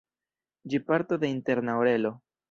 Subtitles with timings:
[0.73, 2.13] Ĝi parto de interna orelo.